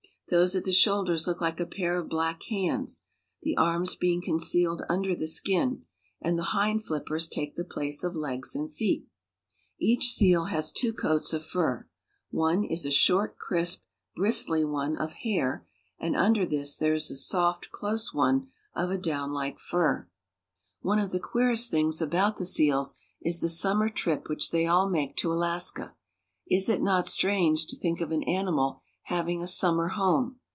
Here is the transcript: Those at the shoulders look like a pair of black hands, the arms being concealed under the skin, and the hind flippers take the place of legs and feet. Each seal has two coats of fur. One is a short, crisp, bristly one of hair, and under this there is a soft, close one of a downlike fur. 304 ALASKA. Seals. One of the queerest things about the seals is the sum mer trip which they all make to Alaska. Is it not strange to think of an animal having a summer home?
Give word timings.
Those 0.29 0.55
at 0.55 0.63
the 0.63 0.71
shoulders 0.71 1.27
look 1.27 1.41
like 1.41 1.59
a 1.59 1.65
pair 1.65 1.97
of 1.99 2.07
black 2.07 2.41
hands, 2.43 3.03
the 3.41 3.57
arms 3.57 3.95
being 3.95 4.21
concealed 4.21 4.81
under 4.87 5.13
the 5.13 5.27
skin, 5.27 5.83
and 6.21 6.39
the 6.39 6.43
hind 6.55 6.85
flippers 6.85 7.27
take 7.27 7.57
the 7.57 7.65
place 7.65 8.01
of 8.01 8.15
legs 8.15 8.55
and 8.55 8.73
feet. 8.73 9.09
Each 9.77 10.13
seal 10.13 10.45
has 10.45 10.71
two 10.71 10.93
coats 10.93 11.33
of 11.33 11.43
fur. 11.45 11.85
One 12.29 12.63
is 12.63 12.85
a 12.85 12.91
short, 12.91 13.37
crisp, 13.37 13.83
bristly 14.15 14.63
one 14.63 14.95
of 14.97 15.15
hair, 15.15 15.67
and 15.99 16.15
under 16.15 16.45
this 16.45 16.77
there 16.77 16.93
is 16.93 17.11
a 17.11 17.17
soft, 17.17 17.69
close 17.71 18.13
one 18.13 18.47
of 18.73 18.89
a 18.89 18.97
downlike 18.97 19.59
fur. 19.59 20.07
304 20.81 20.85
ALASKA. 20.85 20.85
Seals. 20.85 20.87
One 20.87 20.99
of 20.99 21.09
the 21.11 21.19
queerest 21.19 21.69
things 21.69 22.01
about 22.01 22.37
the 22.37 22.45
seals 22.45 22.95
is 23.21 23.41
the 23.41 23.49
sum 23.49 23.79
mer 23.79 23.89
trip 23.89 24.29
which 24.29 24.51
they 24.51 24.65
all 24.65 24.87
make 24.89 25.17
to 25.17 25.31
Alaska. 25.33 25.93
Is 26.49 26.69
it 26.69 26.81
not 26.81 27.05
strange 27.05 27.67
to 27.67 27.75
think 27.75 27.99
of 27.99 28.13
an 28.13 28.23
animal 28.23 28.79
having 29.05 29.41
a 29.41 29.47
summer 29.47 29.87
home? 29.89 30.37